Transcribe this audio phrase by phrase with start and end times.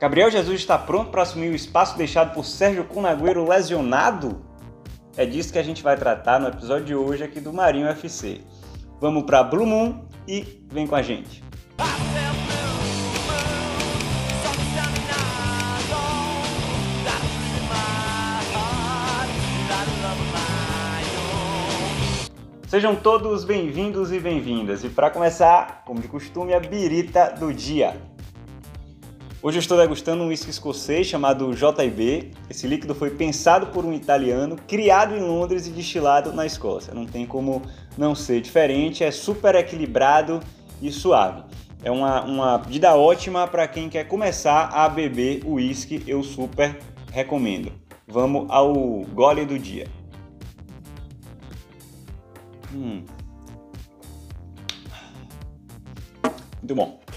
[0.00, 4.44] Gabriel Jesus está pronto para assumir o espaço deixado por Sérgio Cunagüero lesionado?
[5.16, 8.40] É disso que a gente vai tratar no episódio de hoje aqui do Marinho FC.
[9.00, 11.42] Vamos para Blue Moon e vem com a gente.
[22.68, 24.84] Sejam todos bem-vindos e bem-vindas.
[24.84, 27.96] E para começar, como de costume, a birita do dia.
[29.40, 32.32] Hoje eu estou degustando um whisky escocês chamado JB.
[32.50, 36.92] Esse líquido foi pensado por um italiano, criado em Londres e destilado na Escócia.
[36.92, 37.62] Não tem como
[37.96, 40.40] não ser diferente, é super equilibrado
[40.82, 41.44] e suave.
[41.84, 46.76] É uma, uma pedida ótima para quem quer começar a beber o whisky, eu super
[47.12, 47.70] recomendo.
[48.08, 48.74] Vamos ao
[49.14, 49.86] gole do dia.
[52.74, 53.04] Hum.
[56.60, 57.07] Muito bom.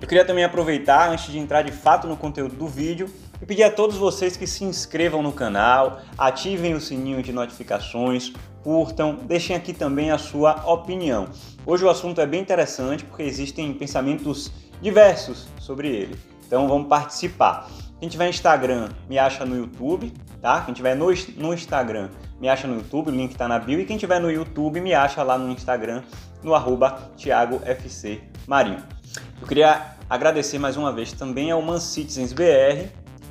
[0.00, 3.08] Eu queria também aproveitar, antes de entrar de fato no conteúdo do vídeo,
[3.40, 8.32] e pedir a todos vocês que se inscrevam no canal, ativem o sininho de notificações,
[8.62, 11.28] curtam, deixem aqui também a sua opinião.
[11.64, 17.68] Hoje o assunto é bem interessante porque existem pensamentos diversos sobre ele, então vamos participar.
[17.98, 20.60] Quem tiver Instagram, me acha no YouTube, tá?
[20.60, 21.06] Quem tiver no,
[21.38, 23.80] no Instagram, me acha no YouTube, o link está na bio.
[23.80, 26.02] E quem tiver no YouTube, me acha lá no Instagram,
[26.42, 28.95] no arroba ThiagoFCMarinho.
[29.40, 32.88] Eu queria agradecer mais uma vez também ao Man Citizens BR.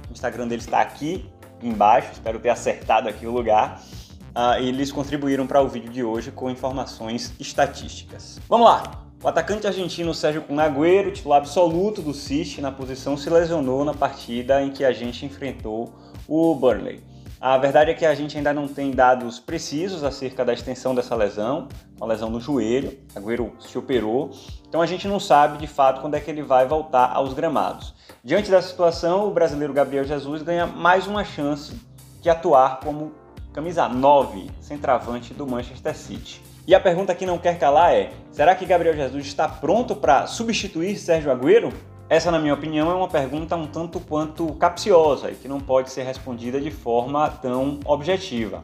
[0.10, 1.26] O Instagram deles está aqui
[1.62, 3.82] embaixo, espero ter acertado aqui o lugar.
[4.36, 8.40] Uh, eles contribuíram para o vídeo de hoje com informações estatísticas.
[8.48, 9.06] Vamos lá!
[9.24, 14.62] O atacante argentino Sérgio Cunagüero, titular absoluto do City na posição, se lesionou na partida
[14.62, 15.92] em que a gente enfrentou
[16.28, 17.02] o Burnley.
[17.40, 21.16] A verdade é que a gente ainda não tem dados precisos acerca da extensão dessa
[21.16, 24.32] lesão, uma lesão no joelho, Agüero se operou,
[24.68, 27.94] então a gente não sabe de fato quando é que ele vai voltar aos gramados.
[28.24, 31.80] Diante da situação, o brasileiro Gabriel Jesus ganha mais uma chance
[32.22, 33.12] de atuar como
[33.54, 36.42] camisa 9, centroavante do Manchester City.
[36.68, 40.26] E a pergunta que não quer calar é: será que Gabriel Jesus está pronto para
[40.26, 41.72] substituir Sérgio Agüero?
[42.08, 45.90] Essa, na minha opinião, é uma pergunta um tanto quanto capciosa e que não pode
[45.90, 48.62] ser respondida de forma tão objetiva.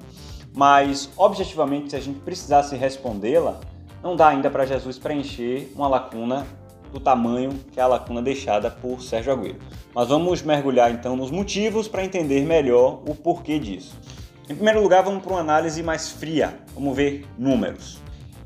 [0.54, 3.60] Mas, objetivamente, se a gente precisasse respondê-la,
[4.04, 6.46] não dá ainda para Jesus preencher uma lacuna
[6.92, 9.60] do tamanho que é a lacuna deixada por Sérgio Agüero.
[9.96, 13.98] Mas vamos mergulhar então nos motivos para entender melhor o porquê disso.
[14.48, 16.60] Em primeiro lugar, vamos para uma análise mais fria.
[16.76, 18.00] Vamos ver números.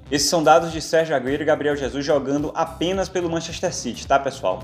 [0.10, 4.20] Esses são dados de Sérgio Agüero e Gabriel Jesus jogando apenas pelo Manchester City, tá,
[4.20, 4.64] pessoal?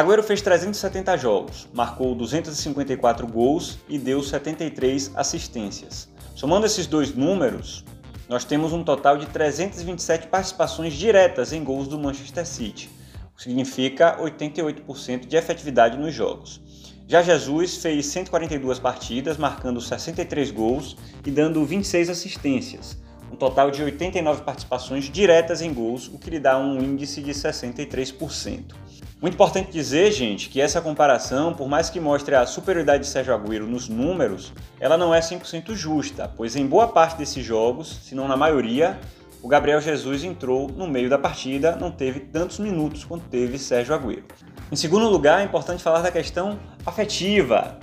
[0.00, 6.08] Agüero fez 370 jogos, marcou 254 gols e deu 73 assistências.
[6.34, 7.84] Somando esses dois números,
[8.26, 12.88] nós temos um total de 327 participações diretas em gols do Manchester City,
[13.30, 16.62] o que significa 88% de efetividade nos jogos.
[17.06, 20.96] Já Jesus fez 142 partidas, marcando 63 gols
[21.26, 22.96] e dando 26 assistências,
[23.30, 27.32] um total de 89 participações diretas em gols, o que lhe dá um índice de
[27.32, 28.80] 63%.
[29.20, 33.34] Muito importante dizer, gente, que essa comparação, por mais que mostre a superioridade de Sérgio
[33.34, 34.50] Agüero nos números,
[34.80, 38.98] ela não é 100% justa, pois em boa parte desses jogos, se não na maioria,
[39.42, 43.94] o Gabriel Jesus entrou no meio da partida, não teve tantos minutos quanto teve Sérgio
[43.94, 44.24] Agüero.
[44.72, 47.78] Em segundo lugar, é importante falar da questão afetiva.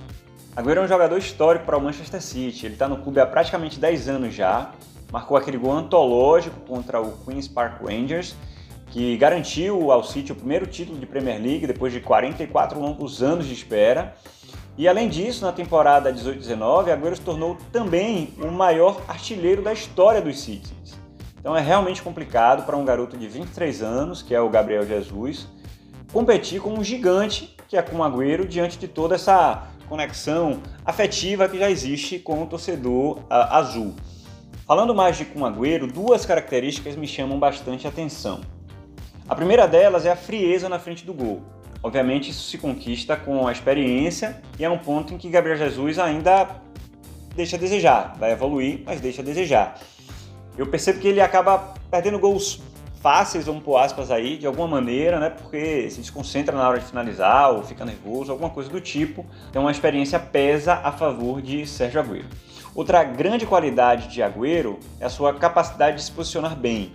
[0.56, 3.78] Agüero é um jogador histórico para o Manchester City, ele está no clube há praticamente
[3.78, 4.72] 10 anos já,
[5.12, 8.34] marcou aquele gol antológico contra o Queen's Park Rangers
[8.90, 13.46] que garantiu ao City o primeiro título de Premier League depois de 44 longos anos
[13.46, 14.14] de espera.
[14.76, 20.22] E além disso, na temporada 18-19, Agüero se tornou também o maior artilheiro da história
[20.22, 20.98] dos Citizens.
[21.40, 25.48] Então é realmente complicado para um garoto de 23 anos, que é o Gabriel Jesus,
[26.12, 31.58] competir com um gigante que é com Agüero diante de toda essa conexão afetiva que
[31.58, 33.94] já existe com o torcedor uh, azul.
[34.66, 38.40] Falando mais de Kun Agüero, duas características me chamam bastante atenção.
[39.28, 41.42] A primeira delas é a frieza na frente do gol.
[41.82, 45.98] Obviamente, isso se conquista com a experiência e é um ponto em que Gabriel Jesus
[45.98, 46.48] ainda
[47.36, 48.16] deixa a desejar.
[48.18, 49.78] Vai evoluir, mas deixa a desejar.
[50.56, 52.62] Eu percebo que ele acaba perdendo gols
[53.02, 55.28] fáceis, vamos pôr aspas aí, de alguma maneira, né?
[55.28, 59.26] Porque se desconcentra na hora de finalizar ou fica nervoso, alguma coisa do tipo.
[59.50, 62.26] Então a experiência pesa a favor de Sérgio Agüero.
[62.74, 66.92] Outra grande qualidade de Agüero é a sua capacidade de se posicionar bem.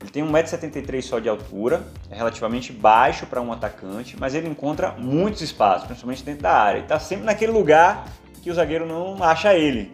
[0.00, 4.92] Ele tem 1,73m só de altura, é relativamente baixo para um atacante, mas ele encontra
[4.92, 6.78] muitos espaços, principalmente dentro da área.
[6.78, 8.08] Ele está sempre naquele lugar
[8.42, 9.92] que o zagueiro não acha ele.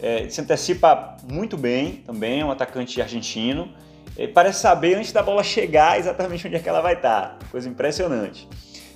[0.00, 3.68] É, ele se antecipa muito bem também, é um atacante argentino.
[4.16, 7.36] Ele parece saber antes da bola chegar exatamente onde é que ela vai estar.
[7.38, 7.46] Tá.
[7.50, 8.48] Coisa impressionante.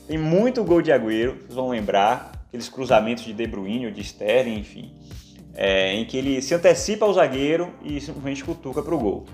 [0.06, 4.00] Tem muito gol de Agüero, vocês vão lembrar, aqueles cruzamentos de De Bruyne ou de
[4.00, 4.94] Sterling, enfim,
[5.55, 9.26] é, em que ele se antecipa ao zagueiro e simplesmente cutuca para o gol.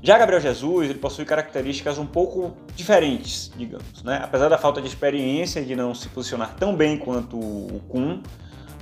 [0.00, 4.02] Já Gabriel Jesus, ele possui características um pouco diferentes, digamos.
[4.04, 4.20] Né?
[4.22, 8.22] Apesar da falta de experiência de não se posicionar tão bem quanto o Kun,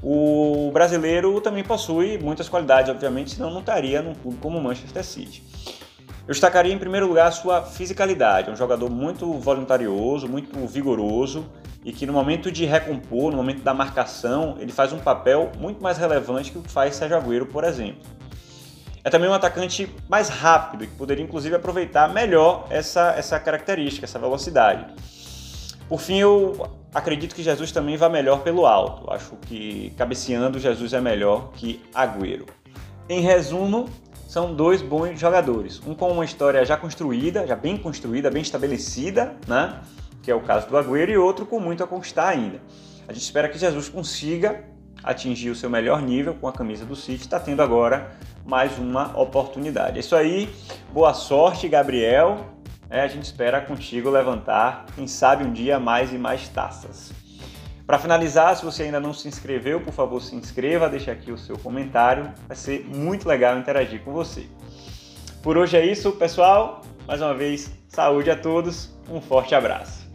[0.02, 5.04] o brasileiro também possui muitas qualidades, obviamente, senão não estaria num clube como o Manchester
[5.04, 5.42] City.
[6.26, 8.50] Eu destacaria em primeiro lugar a sua fisicalidade.
[8.50, 11.46] É um jogador muito voluntarioso, muito vigoroso
[11.84, 15.80] e que no momento de recompor, no momento da marcação, ele faz um papel muito
[15.80, 18.15] mais relevante que o que faz Sérgio Agüero, por exemplo.
[19.06, 24.18] É também um atacante mais rápido que poderia inclusive aproveitar melhor essa, essa característica, essa
[24.18, 24.84] velocidade.
[25.88, 29.08] Por fim, eu acredito que Jesus também vai melhor pelo alto.
[29.12, 32.46] Acho que cabeceando Jesus é melhor que Agüero.
[33.08, 33.88] Em resumo,
[34.26, 35.80] são dois bons jogadores.
[35.86, 39.82] Um com uma história já construída, já bem construída, bem estabelecida, né?
[40.20, 42.60] Que é o caso do Agüero, e outro com muito a conquistar ainda.
[43.06, 44.64] A gente espera que Jesus consiga
[45.06, 48.10] atingir o seu melhor nível com a camisa do City, está tendo agora
[48.44, 49.96] mais uma oportunidade.
[49.96, 50.52] É isso aí,
[50.92, 52.44] boa sorte, Gabriel.
[52.90, 57.12] É, a gente espera contigo levantar, quem sabe um dia mais e mais taças.
[57.86, 61.38] Para finalizar, se você ainda não se inscreveu, por favor se inscreva, deixe aqui o
[61.38, 64.46] seu comentário, vai ser muito legal interagir com você.
[65.40, 66.82] Por hoje é isso, pessoal.
[67.06, 70.05] Mais uma vez, saúde a todos, um forte abraço.